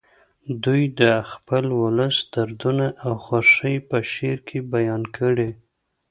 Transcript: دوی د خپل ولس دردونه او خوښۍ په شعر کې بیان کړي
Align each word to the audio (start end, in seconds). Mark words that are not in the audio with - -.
دوی 0.63 0.83
د 1.01 1.01
خپل 1.31 1.63
ولس 1.81 2.17
دردونه 2.33 2.85
او 3.05 3.11
خوښۍ 3.25 3.75
په 3.89 3.97
شعر 4.11 4.37
کې 4.47 4.59
بیان 4.73 5.03
کړي 5.17 5.49